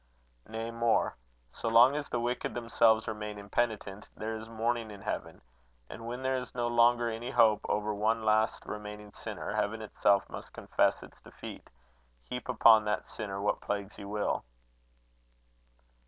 [0.49, 1.15] Nay more:
[1.53, 5.41] so long as the wicked themselves remain impenitent, there is mourning in heaven;
[5.91, 10.27] and when there is no longer any hope over one last remaining sinner, heaven itself
[10.27, 11.69] must confess its defeat,
[12.23, 14.43] heap upon that sinner what plagues you will."